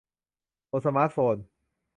[0.69, 1.35] บนสมาร์ตโฟน